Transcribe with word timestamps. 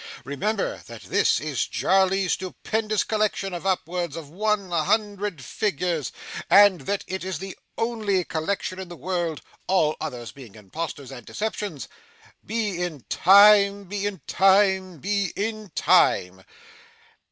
'Remember 0.25 0.81
that 0.87 1.03
this 1.03 1.39
is 1.39 1.67
Jarley's 1.67 2.31
stupendous 2.33 3.03
collection 3.03 3.53
of 3.53 3.67
upwards 3.67 4.15
of 4.15 4.31
One 4.31 4.71
Hundred 4.71 5.43
Figures, 5.43 6.11
and 6.49 6.81
that 6.87 7.03
it 7.05 7.23
is 7.23 7.37
the 7.37 7.55
only 7.77 8.23
collection 8.23 8.79
in 8.79 8.89
the 8.89 8.95
world; 8.95 9.43
all 9.67 9.95
others 10.01 10.31
being 10.31 10.55
imposters 10.55 11.11
and 11.11 11.23
deceptions. 11.23 11.87
Be 12.43 12.81
in 12.81 13.05
time, 13.09 13.83
be 13.83 14.07
in 14.07 14.21
time, 14.25 14.97
be 14.97 15.33
in 15.35 15.69
time! 15.75 16.45